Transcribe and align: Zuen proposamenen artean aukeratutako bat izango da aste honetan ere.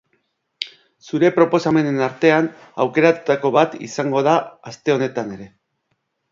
Zuen 1.09 1.35
proposamenen 1.35 1.99
artean 2.07 2.49
aukeratutako 2.87 3.53
bat 3.59 3.79
izango 3.91 4.27
da 4.31 4.37
aste 4.75 4.99
honetan 4.99 5.35
ere. 5.41 5.51